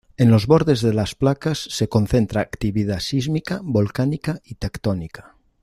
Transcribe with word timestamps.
En 0.17 0.31
los 0.31 0.47
bordes 0.47 0.81
de 0.81 0.95
las 0.95 1.13
placas 1.13 1.59
se 1.59 1.87
concentra 1.87 2.41
actividad 2.41 2.97
sísmica, 3.01 3.59
volcánica 3.63 4.41
y 4.43 4.55
tectónica. 4.55 5.35